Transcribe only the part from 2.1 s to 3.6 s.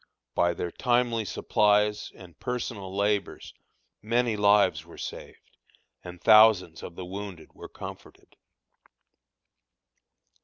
and personal labors